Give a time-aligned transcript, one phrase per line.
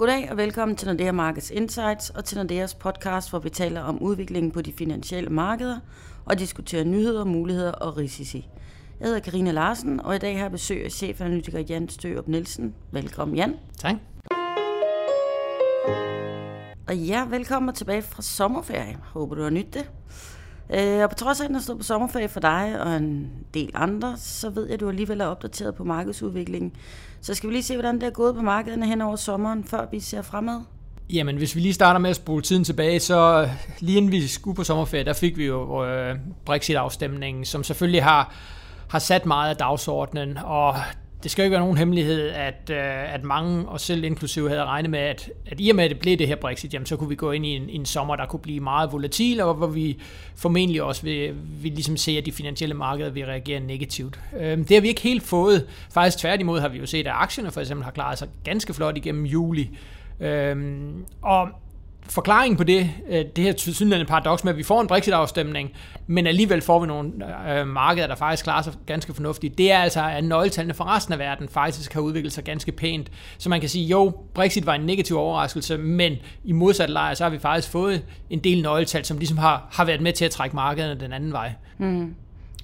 [0.00, 4.02] Goddag og velkommen til Nordea Markets Insights og til Nordeas podcast, hvor vi taler om
[4.02, 5.78] udviklingen på de finansielle markeder
[6.24, 8.48] og diskuterer nyheder, muligheder og risici.
[9.00, 12.74] Jeg hedder Karina Larsen, og i dag har jeg besøg af chefanalytiker Jan Størup Nielsen.
[12.92, 13.54] Velkommen, Jan.
[13.78, 13.94] Tak.
[16.88, 18.96] Og ja, velkommen tilbage fra sommerferie.
[19.02, 19.90] Håber, du har nyt det.
[20.74, 23.30] Øh, og på trods af, at den har stået på sommerferie for dig og en
[23.54, 26.72] del andre, så ved jeg, at du alligevel er opdateret på markedsudviklingen.
[27.20, 29.86] Så skal vi lige se, hvordan det er gået på markederne hen over sommeren, før
[29.90, 30.60] vi ser fremad?
[31.12, 33.48] Jamen, hvis vi lige starter med at spole tiden tilbage, så
[33.80, 38.34] lige inden vi skulle på sommerferie, der fik vi jo øh, Brexit-afstemningen, som selvfølgelig har,
[38.88, 40.74] har sat meget af dagsordenen, og
[41.22, 44.64] det skal jo ikke være nogen hemmelighed, at, øh, at mange, og selv inklusive, havde
[44.64, 46.96] regnet med, at, at i og med, at det blev det her Brexit, jamen, så
[46.96, 49.66] kunne vi gå ind i en, en sommer, der kunne blive meget volatil, og hvor
[49.66, 49.98] vi
[50.36, 54.20] formentlig også vil, vil ligesom se, at de finansielle markeder vil reagere negativt.
[54.40, 55.66] Øhm, det har vi ikke helt fået.
[55.90, 58.96] Faktisk tværtimod har vi jo set, at aktierne for eksempel har klaret sig ganske flot
[58.96, 59.70] igennem juli.
[60.20, 60.56] Øh,
[61.22, 61.48] og
[62.08, 65.70] forklaringen på det, øh, det her tilsyneladende paradoks med, at vi får en Brexit-afstemning,
[66.06, 67.12] men alligevel får vi nogle
[67.50, 71.12] øh, markeder, der faktisk klarer sig ganske fornuftigt, det er altså, at nøgletallene for resten
[71.12, 73.10] af verden faktisk har udviklet sig ganske pænt.
[73.38, 77.24] Så man kan sige, jo, Brexit var en negativ overraskelse, men i modsat lejr, så
[77.24, 80.30] har vi faktisk fået en del nøgletal, som ligesom har, har været med til at
[80.30, 81.52] trække markederne den anden vej.
[81.78, 82.14] Mm.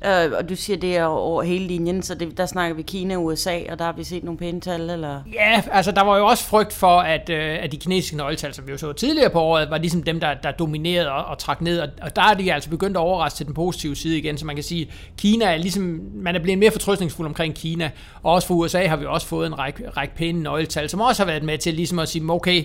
[0.05, 3.17] Øh, og du siger, det er over hele linjen, så det, der snakker vi Kina
[3.17, 5.21] og USA, og der har vi set nogle pæne tal, eller?
[5.33, 8.67] Ja, altså der var jo også frygt for, at, øh, at de kinesiske nøgletal, som
[8.67, 11.61] vi jo så tidligere på året, var ligesom dem, der, der dominerede og, og trak
[11.61, 14.39] ned, og, og der er de altså begyndt at overraske til den positive side igen,
[14.39, 17.91] så man kan sige, Kina er ligesom, man er blevet mere fortrøstningsfuld omkring Kina,
[18.23, 21.23] og også for USA har vi også fået en række, række pæne nøgletal, som også
[21.23, 22.65] har været med til ligesom at sige, okay,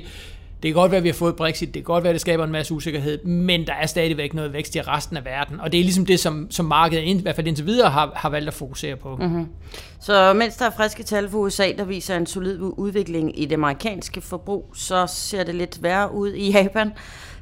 [0.63, 2.21] det kan godt være, at vi har fået Brexit, det kan godt være, at det
[2.21, 5.71] skaber en masse usikkerhed, men der er stadigvæk noget vækst i resten af verden, og
[5.71, 8.47] det er ligesom det, som, som markedet, i hvert fald indtil videre, har, har valgt
[8.47, 9.15] at fokusere på.
[9.15, 9.47] Mm-hmm.
[9.99, 13.55] Så mens der er friske tal for USA, der viser en solid udvikling i det
[13.55, 16.91] amerikanske forbrug, så ser det lidt værre ud i Japan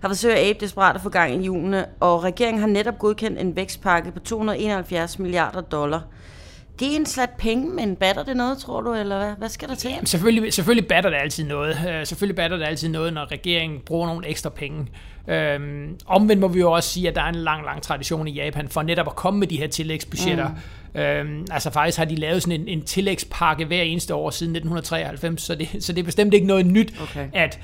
[0.02, 3.40] har forsøgt at abe desperat at få gang i julene, og regeringen har netop godkendt
[3.40, 6.02] en vækstpakke på 271 milliarder dollar–
[6.80, 9.70] det er en slat penge, men batter det noget, tror du, eller hvad, hvad skal
[9.70, 9.90] der til?
[9.92, 11.72] Jamen, selvfølgelig, selvfølgelig batter det altid noget.
[11.76, 14.88] Uh, selvfølgelig batter det altid noget, når regeringen bruger nogle ekstra penge.
[15.28, 15.34] Uh,
[16.06, 18.70] omvendt må vi jo også sige, at der er en lang, lang tradition i Japan
[18.70, 20.48] for netop at komme med de her tillægsbudgetter.
[20.48, 20.56] Mm.
[20.96, 25.42] Øhm, altså faktisk har de lavet sådan en, en tillægspakke hver eneste år siden 1993,
[25.42, 27.28] så det, så det er bestemt ikke noget nyt, okay.
[27.34, 27.60] at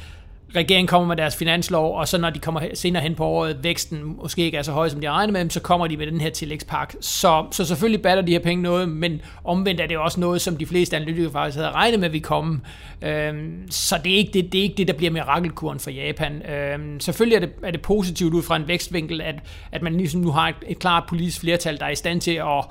[0.56, 4.16] regeringen kommer med deres finanslov, og så når de kommer senere hen på året, væksten
[4.22, 6.30] måske ikke er så høj, som de regner med, så kommer de med den her
[6.30, 6.98] tillægspakke.
[7.02, 10.58] Så, så selvfølgelig batter de her penge noget, men omvendt er det også noget, som
[10.58, 12.62] de fleste analytikere faktisk havde regnet med, at vi komme.
[13.02, 16.42] Øhm, så det er, ikke det, det er ikke det, der bliver mirakelkuren for Japan.
[16.52, 19.36] Øhm, selvfølgelig er det, er det positivt ud fra en vækstvinkel, at,
[19.72, 22.32] at man ligesom nu har et, et klart politisk flertal, der er i stand til
[22.32, 22.66] at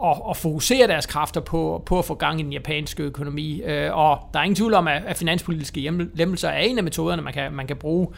[0.00, 3.62] og, og fokusere deres kræfter på, på at få gang i den japanske økonomi.
[3.62, 7.22] Øh, og der er ingen tvivl om, at, at finanspolitiske lemmelser er en af metoderne,
[7.22, 8.08] man kan, man kan bruge.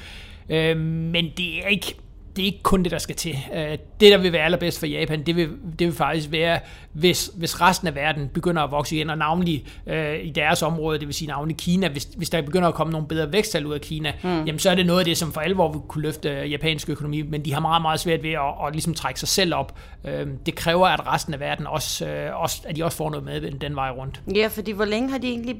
[0.48, 1.94] Øh, men det er ikke
[2.36, 3.36] det er ikke kun det, der skal til.
[3.54, 5.48] Øh, det, der vil være allerbedst for Japan, det vil,
[5.78, 6.60] det vil faktisk være,
[6.92, 10.98] hvis, hvis resten af verden begynder at vokse igen, og navnlig øh, i deres område,
[10.98, 13.74] det vil sige navnlig Kina, hvis, hvis der begynder at komme nogle bedre væksttal ud
[13.74, 14.44] af Kina, mm.
[14.44, 17.22] jamen så er det noget af det, som for alvor vil kunne løfte japansk økonomi,
[17.22, 19.78] men de har meget, meget svært ved at, at, ligesom trække sig selv op.
[20.04, 23.24] Øh, det kræver, at resten af verden også, øh, også, at de også får noget
[23.24, 24.20] med den vej rundt.
[24.34, 25.56] Ja, fordi hvor længe har de egentlig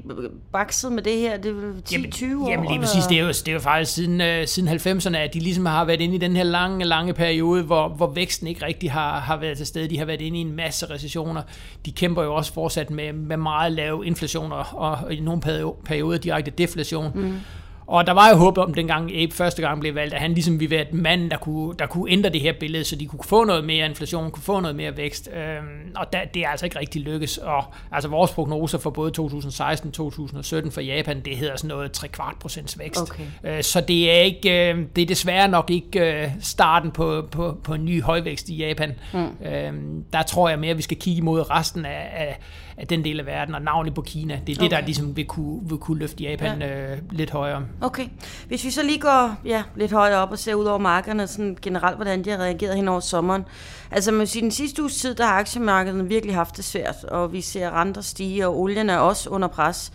[0.53, 1.37] bakset med det her?
[1.37, 2.49] Det er 10-20 år?
[2.49, 5.33] Jamen lige præcis, det er jo, det er jo faktisk siden, øh, siden 90'erne, at
[5.33, 8.65] de ligesom har været inde i den her lange, lange periode, hvor, hvor væksten ikke
[8.65, 9.89] rigtig har, har været til stede.
[9.89, 11.41] De har været inde i en masse recessioner.
[11.85, 15.41] De kæmper jo også fortsat med, med meget lav inflation og, og i nogle
[15.85, 17.11] perioder direkte deflation.
[17.15, 17.39] Mm.
[17.85, 20.59] Og der var jo håb om, dengang Abe første gang blev valgt, at han ligesom
[20.59, 23.43] ville være mand, der kunne, der kunne ændre det her billede, så de kunne få
[23.43, 25.29] noget mere inflation, kunne få noget mere vækst.
[25.33, 27.37] Øhm, og da, det er altså ikke rigtig lykkes.
[27.37, 31.91] Og altså vores prognoser for både 2016 og 2017 for Japan, det hedder sådan noget
[31.91, 33.01] 3 kvart procents vækst.
[33.01, 33.23] Okay.
[33.43, 37.57] Øh, så det er ikke, øh, det er desværre nok ikke øh, starten på, på,
[37.63, 38.93] på en ny højvækst i Japan.
[39.13, 39.47] Mm.
[39.47, 42.39] Øhm, der tror jeg mere, at vi skal kigge mod resten af, af
[42.77, 44.39] af den del af verden, og navnlig på Kina.
[44.47, 44.63] Det er okay.
[44.63, 46.91] det, der ligesom vil kunne, vil kunne løfte Japan ja.
[46.91, 47.65] øh, lidt højere.
[47.81, 48.07] Okay.
[48.47, 51.57] Hvis vi så lige går ja, lidt højere op og ser ud over markederne, sådan
[51.61, 53.45] generelt, hvordan de har reageret hen over sommeren.
[53.91, 57.33] Altså man siger, den sidste uges tid, der har aktiemarkederne virkelig haft det svært, og
[57.33, 59.91] vi ser renter stige, og olien er også under pres.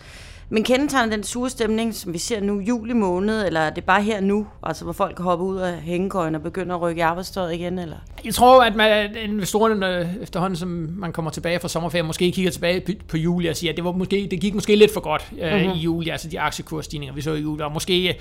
[0.51, 4.03] Men kendetegner den sure stemning, som vi ser nu juli måned, eller er det bare
[4.03, 7.53] her nu, altså hvor folk hopper ud af hængekøjen og begynder at rykke i arbejdstøjet
[7.53, 7.79] igen?
[7.79, 7.95] Eller?
[8.25, 12.97] Jeg tror, at man, investorerne efterhånden, som man kommer tilbage fra sommerferien, måske kigger tilbage
[13.07, 15.53] på juli og siger, at det, var måske, det gik måske lidt for godt øh,
[15.53, 15.69] mm-hmm.
[15.69, 18.19] i juli, altså de aktiekursstigninger, vi så i juli, og måske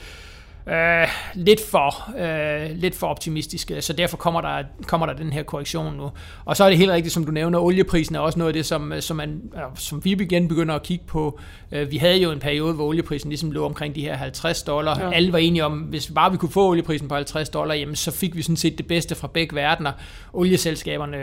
[0.71, 5.43] øh, lidt, for, øh, lidt for optimistiske, så derfor kommer der, kommer der den her
[5.43, 6.11] korrektion nu.
[6.45, 8.67] Og så er det helt rigtigt, som du nævner, olieprisen er også noget af det,
[8.67, 9.43] som, som, man,
[9.75, 11.41] som vi igen begynder at kigge på.
[11.73, 15.01] Øh, vi havde jo en periode, hvor olieprisen ligesom lå omkring de her 50 dollar.
[15.01, 15.11] Ja.
[15.11, 18.11] Alle var enige om, hvis bare vi kunne få olieprisen på 50 dollar, jamen så
[18.11, 19.93] fik vi sådan set det bedste fra begge verdener.
[20.33, 21.17] Olieselskaberne,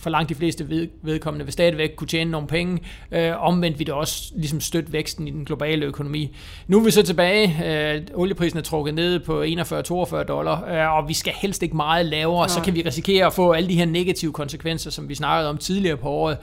[0.00, 2.78] for langt de fleste ved, vedkommende, vil stadigvæk kunne tjene nogle penge.
[3.12, 6.36] Øh, omvendt vi det også ligesom støtte væksten i den globale økonomi.
[6.66, 7.56] Nu er vi så tilbage.
[7.64, 12.06] Øh, olieprisen er trukket ned på 41-42 dollar, øh, og vi skal helst ikke meget
[12.06, 12.48] lavere, ja.
[12.48, 15.58] så kan vi risikere at få alle de her negative konsekvenser, som vi snakkede om
[15.58, 16.36] tidligere på året.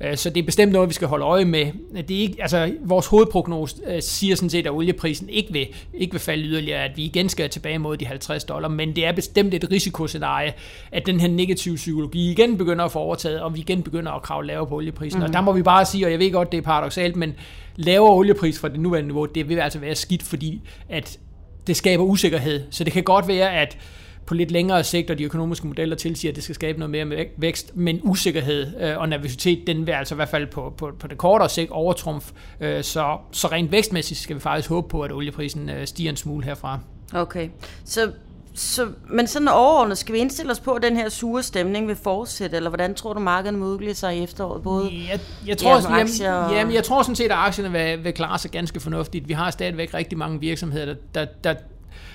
[0.00, 1.66] Øh, så det er bestemt noget, vi skal holde øje med.
[2.08, 6.12] Det er ikke, altså, vores hovedprognose øh, siger sådan set, at olieprisen ikke vil, ikke
[6.12, 9.12] vil falde yderligere, at vi igen skal tilbage mod de 50 dollar, men det er
[9.12, 10.52] bestemt et risikoscenarie,
[10.92, 14.22] at den her negative psykologi igen begynder at få overtaget, og vi igen begynder at
[14.22, 15.20] kravle lavere på olieprisen.
[15.20, 15.24] Mm.
[15.24, 17.34] Og der må vi bare sige, og jeg ved godt, det er paradoxalt, men
[17.76, 21.18] lavere oliepris fra det nuværende niveau, det vil altså være skidt, fordi at
[21.66, 22.62] det skaber usikkerhed.
[22.70, 23.78] Så det kan godt være, at
[24.26, 27.26] på lidt længere sigt, og de økonomiske modeller tilsiger, at det skal skabe noget mere
[27.36, 31.06] vækst, men usikkerhed øh, og nervøsitet, den vil altså i hvert fald på, på, på
[31.06, 32.30] det kortere sigt overtrumf.
[32.60, 36.16] Øh, så, så rent vækstmæssigt skal vi faktisk håbe på, at olieprisen øh, stiger en
[36.16, 36.78] smule herfra.
[37.12, 37.48] Okay,
[37.84, 38.12] så
[38.54, 41.96] så, men sådan overordnet, skal vi indstille os på, at den her sure stemning vil
[41.96, 44.62] fortsætte, eller hvordan tror du, markedet vil udvikle sig i efteråret?
[44.62, 46.52] Både jeg, jeg, tror, ja, jamen, og...
[46.52, 49.28] jamen, jeg tror sådan set, at aktierne vil, vil klare sig ganske fornuftigt.
[49.28, 51.54] Vi har stadigvæk rigtig mange virksomheder, der, der, der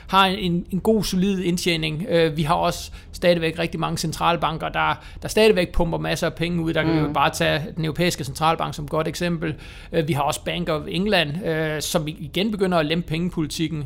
[0.07, 2.05] har en, en god, solid indtjening.
[2.09, 6.61] Øh, vi har også stadigvæk rigtig mange centralbanker, der, der stadigvæk pumper masser af penge
[6.61, 6.73] ud.
[6.73, 7.07] Der kan mm.
[7.07, 9.55] vi bare tage den europæiske centralbank som et godt eksempel.
[9.91, 13.83] Øh, vi har også Bank of England, øh, som igen begynder at lempe pengepolitikken.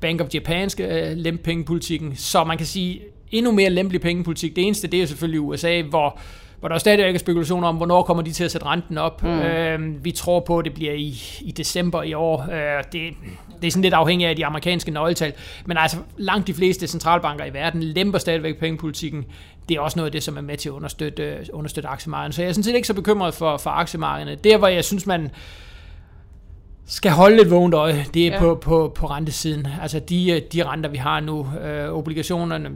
[0.00, 2.16] Bank of Japan skal lempe pengepolitikken.
[2.16, 3.00] Så man kan sige,
[3.30, 4.56] endnu mere lempelig pengepolitik.
[4.56, 6.18] Det eneste, det er selvfølgelig USA, hvor
[6.60, 9.22] hvor der stadigvæk er spekulationer om, hvornår kommer de til at sætte renten op.
[9.22, 9.28] Mm.
[9.28, 12.42] Øh, vi tror på, at det bliver i, i december i år.
[12.52, 13.14] Øh, det,
[13.62, 15.32] det er sådan lidt afhængigt af de amerikanske nøgletal.
[15.66, 19.24] Men altså, langt de fleste centralbanker i verden lemper stadigvæk pengepolitikken.
[19.68, 22.34] Det er også noget af det, som er med til at understøtte, understøtte aktiemarkedet.
[22.34, 24.34] Så jeg er sådan set ikke så bekymret for, for aktiemarkederne.
[24.34, 25.30] Der, hvor jeg synes, man
[26.86, 28.38] skal holde lidt vågent øje, det er ja.
[28.38, 29.66] på, på, på rentesiden.
[29.82, 32.70] Altså de, de renter, vi har nu, øh, obligationerne,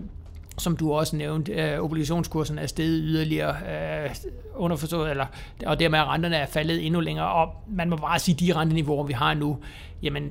[0.59, 3.57] som du også nævnte, øh, obligationskurserne er steget yderligere,
[4.05, 4.11] øh,
[4.55, 5.27] underforstået, eller,
[5.67, 9.05] og dermed at renterne er faldet endnu længere, og man må bare sige, de renteniveauer,
[9.05, 9.59] vi har nu,
[10.03, 10.31] jamen,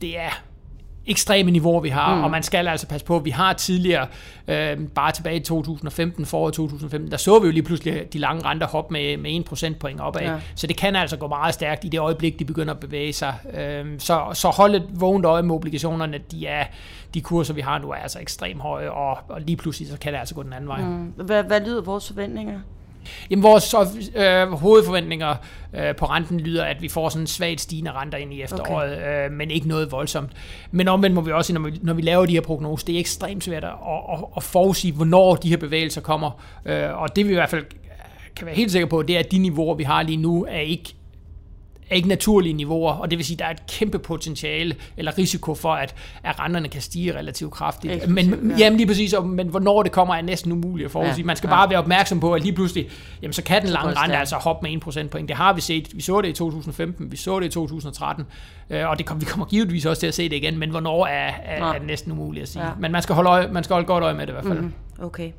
[0.00, 0.42] det er
[1.06, 2.24] ekstreme niveauer, vi har, mm.
[2.24, 4.06] og man skal altså passe på, vi har tidligere,
[4.48, 8.44] øh, bare tilbage i 2015, foråret 2015, der så vi jo lige pludselig de lange
[8.44, 10.36] renter hoppe med, med 1 procentpoint opad, ja.
[10.54, 13.34] så det kan altså gå meget stærkt i det øjeblik, de begynder at bevæge sig.
[13.54, 16.64] Øh, så, så hold et vågent øje med obligationerne, de, er,
[17.14, 20.12] de kurser, vi har nu, er altså ekstremt høje, og, og lige pludselig så kan
[20.12, 20.80] det altså gå den anden vej.
[20.80, 21.12] Mm.
[21.16, 22.60] Hvad, hvad lyder vores forventninger?
[23.30, 23.74] Jamen, vores
[24.14, 25.34] øh, hovedforventninger
[25.74, 29.24] øh, på renten lyder, at vi får sådan svagt stigende renter ind i efteråret, okay.
[29.24, 30.30] øh, men ikke noget voldsomt.
[30.70, 32.98] Men omvendt må vi også, når vi, når vi laver de her prognoser, det er
[32.98, 33.70] ekstremt svært at,
[34.12, 36.30] at, at forudsige, hvornår de her bevægelser kommer.
[36.64, 37.64] Øh, og det vi i hvert fald
[38.36, 40.60] kan være helt sikre på, det er, at de niveauer, vi har lige nu, er
[40.60, 40.94] ikke
[41.90, 45.18] er ikke naturlige niveauer, og det vil sige, at der er et kæmpe potentiale eller
[45.18, 45.94] risiko for, at,
[46.24, 47.92] at renterne kan stige relativt kraftigt.
[47.92, 48.56] Eksklusiv, men, ja.
[48.64, 51.18] Jamen lige præcis, og, men hvornår det kommer er næsten umuligt at forudsige.
[51.18, 51.54] Ja, Man skal ja.
[51.54, 52.88] bare være opmærksom på, at lige pludselig,
[53.22, 55.28] jamen så kan den lange rente altså hoppe med 1 procentpoint.
[55.28, 55.88] Det har vi set.
[55.94, 58.24] Vi så det i 2015, vi så det i 2013,
[58.70, 61.06] øh, og det kom, vi kommer givetvis også til at se det igen, men hvornår
[61.06, 62.64] er, er, er det næsten umuligt at sige.
[62.64, 62.70] Ja.
[62.78, 64.60] Men man skal, holde øje, man skal holde godt øje med det i hvert fald.
[64.60, 64.72] Mm,
[65.02, 65.32] okay.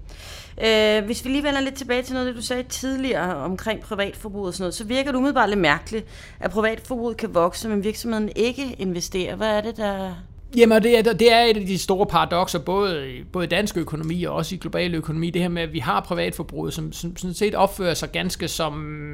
[0.66, 4.46] Øh, hvis vi lige vender lidt tilbage til noget det, du sagde tidligere omkring privatforbrug
[4.46, 6.06] og sådan noget, så virker det umiddelbart lidt mærkeligt,
[6.40, 9.36] at privatforbruget kan vokse, men virksomheden ikke investerer.
[9.36, 10.16] Hvad er det, der...
[10.58, 14.24] Jamen, det er, det er et af de store paradoxer, både, både i dansk økonomi
[14.24, 17.34] og også i global økonomi, det her med, at vi har privatforbruget, som, som sådan
[17.34, 19.06] set opfører sig ganske som,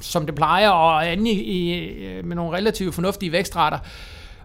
[0.00, 3.78] som det plejer, og andet i, i, med nogle relativt fornuftige vækstrater.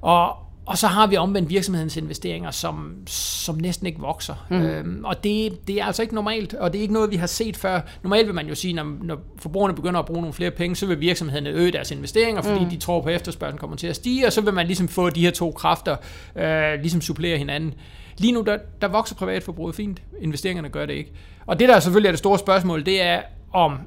[0.01, 4.45] Og, og så har vi omvendt virksomhedens investeringer, som, som næsten ikke vokser.
[4.49, 4.61] Mm.
[4.61, 7.27] Øhm, og det, det er altså ikke normalt, og det er ikke noget, vi har
[7.27, 7.81] set før.
[8.03, 10.85] Normalt vil man jo sige, når, når forbrugerne begynder at bruge nogle flere penge, så
[10.85, 12.69] vil virksomhederne øge deres investeringer, fordi mm.
[12.69, 15.09] de tror på, at efterspørgselen kommer til at stige, og så vil man ligesom få
[15.09, 15.95] de her to kræfter,
[16.35, 17.73] øh, ligesom supplere hinanden.
[18.17, 20.01] Lige nu, der, der vokser privatforbruget fint.
[20.21, 21.11] Investeringerne gør det ikke.
[21.45, 23.21] Og det, der selvfølgelig er det store spørgsmål, det er,
[23.53, 23.77] om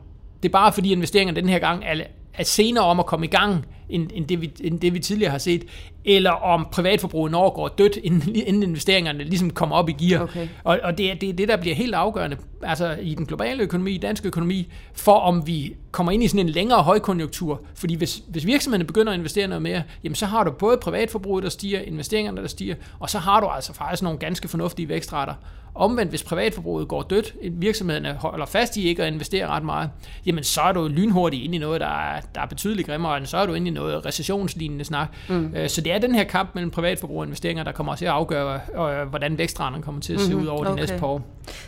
[0.43, 1.95] det er bare fordi investeringerne den her gang er,
[2.35, 5.31] er senere om at komme i gang, end, end, det, vi, end det vi tidligere
[5.31, 5.65] har set,
[6.05, 10.23] eller om privatforbruget overgår dødt, inden, inden investeringerne ligesom kommer op i gear.
[10.23, 10.49] Okay.
[10.65, 13.91] Og, og det er det, det, der bliver helt afgørende altså i den globale økonomi,
[13.91, 17.61] i dansk økonomi, for om vi kommer ind i sådan en længere højkonjunktur.
[17.75, 21.45] Fordi hvis, hvis virksomhederne begynder at investere noget mere, jamen så har du både privatforbruget,
[21.45, 25.35] der stiger, investeringerne, der stiger, og så har du altså faktisk nogle ganske fornuftige vækstrater.
[25.75, 29.91] Omvendt, hvis privatforbruget går dødt, virksomhederne holder fast i ikke at investere ret meget,
[30.27, 33.27] jamen så er du lynhurtigt inde i noget, der er, der er betydeligt grimmere, end
[33.27, 35.09] så er du inde i noget, noget recessionslignende snak.
[35.29, 35.55] Mm.
[35.57, 38.11] Øh, så det er den her kamp mellem privatforbrug og investeringer, der kommer til at
[38.11, 40.43] afgøre, øh, hvordan vækstranderne kommer til at se mm-hmm.
[40.43, 40.71] ud over okay.
[40.71, 41.23] de næste par år.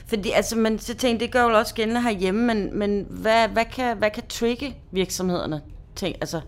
[0.06, 3.64] Fordi, altså, man så tænkte, det gør jo også gældende herhjemme, men, men hvad, hvad,
[3.64, 5.60] kan, hvad kan trigge virksomhederne?
[5.96, 6.40] Tænk, altså,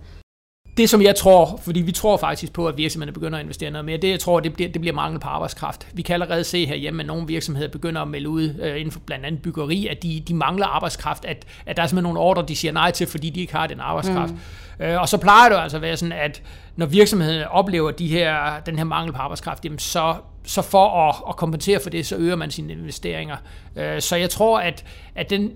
[0.77, 3.85] det, som jeg tror, fordi vi tror faktisk på, at virksomhederne begynder at investere noget
[3.85, 5.89] mere, det jeg tror, det bliver, det bliver mangel på arbejdskraft.
[5.93, 9.01] Vi kan allerede se herhjemme, at nogle virksomheder begynder at melde ud øh, inden for
[9.01, 12.45] blandt andet byggeri, at de, de mangler arbejdskraft, at, at der er simpelthen nogle ordre,
[12.49, 14.33] de siger nej til, fordi de ikke har den arbejdskraft.
[14.79, 14.85] Mm.
[14.85, 16.43] Øh, og så plejer det altså at være sådan, at
[16.77, 20.15] når virksomhederne oplever de her, den her mangel på arbejdskraft, jamen så,
[20.45, 23.37] så for at, at kompensere for det, så øger man sine investeringer.
[23.77, 25.51] Øh, så jeg tror, at, at den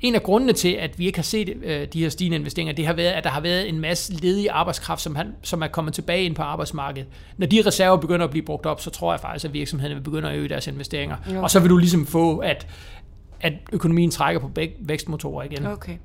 [0.00, 2.86] en af grundene til, at vi ikke har set øh, de her stigende investeringer, det
[2.86, 5.94] har været, at der har været en masse ledig arbejdskraft, som, han, som er kommet
[5.94, 7.08] tilbage ind på arbejdsmarkedet.
[7.36, 10.02] Når de reserver begynder at blive brugt op, så tror jeg faktisk, at virksomhederne vil
[10.02, 11.16] begynde at øge deres investeringer.
[11.26, 11.36] Okay.
[11.36, 12.66] Og så vil du ligesom få, at,
[13.40, 15.66] at økonomien trækker på vækstmotorer igen.
[15.66, 15.96] Okay.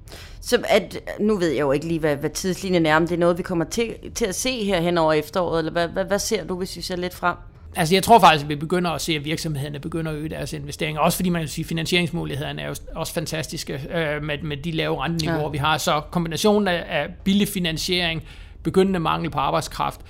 [0.41, 3.19] Så at, nu ved jeg jo ikke lige, hvad, hvad tidslinjen er, om det er
[3.19, 6.19] noget, vi kommer til, til at se her hen over efteråret, eller hvad, hvad, hvad
[6.19, 7.35] ser du, hvis vi ser lidt frem?
[7.75, 10.53] Altså jeg tror faktisk, at vi begynder at se, at virksomhederne begynder at øge deres
[10.53, 11.01] investeringer.
[11.01, 14.71] Også fordi man kan sige, at finansieringsmulighederne er jo også fantastiske øh, med, med de
[14.71, 15.49] lave renteniveauer, ja.
[15.49, 15.77] vi har.
[15.77, 18.23] Så kombinationen af, af billig finansiering,
[18.63, 20.01] begyndende mangel på arbejdskraft,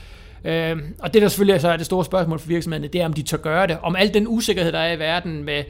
[0.43, 3.13] øh, og det der selvfølgelig så er det store spørgsmål for virksomhederne, det er, om
[3.13, 3.77] de tør gøre det.
[3.81, 5.63] Om al den usikkerhed, der er i verden med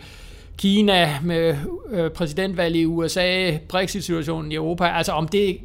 [0.57, 1.55] Kina, med
[1.91, 5.57] øh, præsidentvalget i USA, Brexit-situationen i Europa, altså om det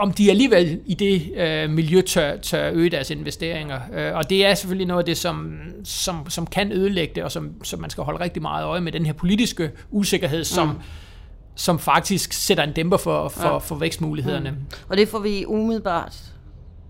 [0.00, 3.80] om de alligevel i det øh, miljø tør, tør øge deres investeringer.
[3.92, 7.32] Øh, og det er selvfølgelig noget af det, som, som, som kan ødelægge det, og
[7.32, 10.74] som, som man skal holde rigtig meget øje med, den her politiske usikkerhed, som, mm.
[11.54, 13.58] som faktisk sætter en dæmper for, for, ja.
[13.58, 14.50] for vækstmulighederne.
[14.50, 14.56] Mm.
[14.88, 16.16] Og det får vi umiddelbart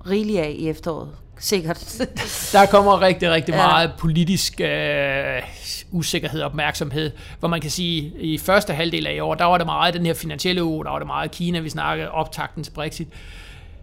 [0.07, 1.09] rigeligt af i efteråret
[1.41, 2.03] sikkert.
[2.53, 3.67] der kommer rigtig, rigtig ja.
[3.67, 5.43] meget politisk øh,
[5.91, 9.59] usikkerhed og opmærksomhed, hvor man kan sige, i første halvdel af i år, der var
[9.59, 12.71] det meget den her finansielle uge, der var det meget Kina, vi snakkede optakten til
[12.71, 13.09] Brexit.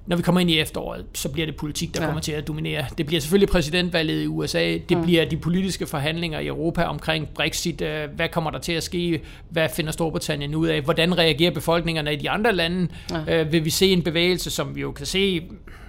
[0.07, 2.05] Når vi kommer ind i efteråret, så bliver det politik, der ja.
[2.05, 2.85] kommer til at dominere.
[2.97, 5.03] Det bliver selvfølgelig præsidentvalget i USA, det mm.
[5.03, 9.21] bliver de politiske forhandlinger i Europa omkring Brexit, øh, hvad kommer der til at ske,
[9.49, 13.41] hvad finder Storbritannien ud af, hvordan reagerer befolkningerne i de andre lande, ja.
[13.41, 15.41] øh, vil vi se en bevægelse, som vi jo kan se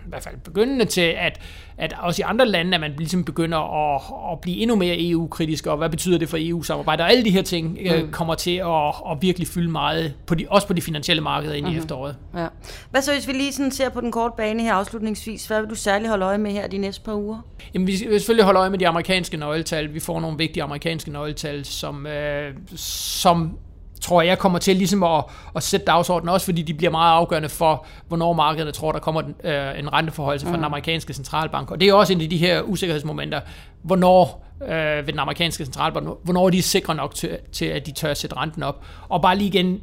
[0.08, 1.40] i hvert fald begyndende til, at,
[1.78, 5.66] at også i andre lande, at man ligesom begynder at, at blive endnu mere EU-kritisk,
[5.66, 8.10] og hvad betyder det for EU-samarbejde, og alle de her ting øh, mm.
[8.10, 11.64] kommer til at, at virkelig fylde meget, på de, også på de finansielle markeder ind
[11.64, 11.74] mm-hmm.
[11.74, 11.84] i mhm.
[11.84, 12.16] efteråret.
[12.36, 12.46] Ja.
[12.90, 15.70] Hvad så, hvis vi lige sådan ser på den korte bane her afslutningsvis, hvad vil
[15.70, 17.38] du særligt holde øje med her de næste par uger?
[17.74, 19.94] Jamen, vi vil selvfølgelig holde øje med de amerikanske nøgletal.
[19.94, 23.58] Vi får nogle vigtige amerikanske nøgletal, som, øh, som
[24.00, 25.24] tror jeg kommer til ligesom at,
[25.56, 29.22] at sætte dagsordenen, også fordi de bliver meget afgørende for, hvornår markedet tror, der kommer
[29.44, 30.58] øh, en renteforholdelse fra mm.
[30.58, 31.70] den amerikanske centralbank.
[31.70, 33.40] Og det er også en af de her usikkerhedsmomenter,
[33.82, 37.92] hvornår øh, ved den amerikanske centralbank, hvornår de er sikre nok til, til, at de
[37.92, 38.84] tør at sætte renten op.
[39.08, 39.80] Og bare lige igen,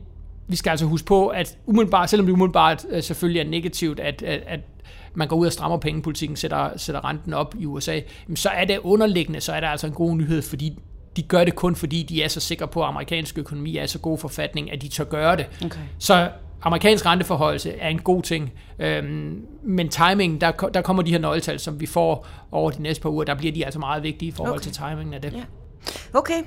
[0.48, 4.24] vi skal altså huske på, at umiddelbart, selvom det umiddelbart øh, selvfølgelig er negativt, at,
[4.24, 4.60] at, at
[5.14, 8.00] man går ud og strammer pengepolitikken, sætter, sætter renten op i USA,
[8.36, 10.80] så er det underliggende, så er der altså en god nyhed, fordi
[11.16, 13.88] de gør det kun fordi, de er så sikre på, at amerikansk økonomi er i
[13.88, 15.46] så god forfatning, at de tør gøre det.
[15.66, 15.80] Okay.
[16.00, 16.30] Så
[16.62, 21.60] amerikansk renteforholdelse er en god ting, øhm, men timing, der, der kommer de her nøgletal,
[21.60, 24.32] som vi får over de næste par uger, der bliver de altså meget vigtige i
[24.32, 24.64] forhold okay.
[24.64, 25.34] til timingen af det.
[25.34, 25.44] Ja.
[26.14, 26.44] Okay,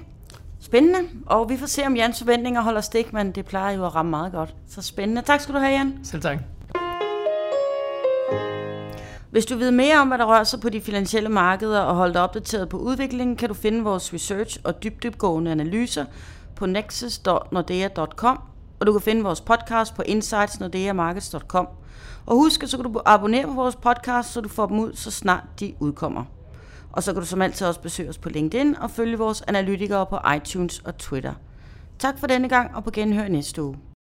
[0.61, 3.95] spændende, og vi får se, om Jans forventninger holder stik, men det plejer jo at
[3.95, 4.55] ramme meget godt.
[4.69, 5.23] Så spændende.
[5.23, 5.99] Tak skal du have, Jan.
[6.03, 6.39] Selv tak.
[9.31, 12.15] Hvis du ved mere om, hvad der rører sig på de finansielle markeder og holde
[12.15, 16.05] dig opdateret på udviklingen, kan du finde vores research og dybdybgående analyser
[16.57, 18.41] på nexus.nordea.com,
[18.81, 21.69] og du kan finde vores podcast på insightsnordeamarkets.com.
[22.27, 25.11] Og husk, så kan du abonnere på vores podcast, så du får dem ud, så
[25.11, 26.25] snart de udkommer.
[26.93, 30.07] Og så kan du som altid også besøge os på LinkedIn og følge vores analytikere
[30.07, 31.35] på iTunes og Twitter.
[31.99, 33.88] Tak for denne gang, og på genhør næste uge.